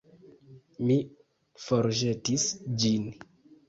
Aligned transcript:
Mi 0.87 0.95
forĵetis 1.69 2.51
ĝin... 2.83 3.11